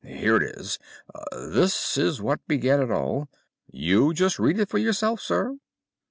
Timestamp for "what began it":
2.23-2.89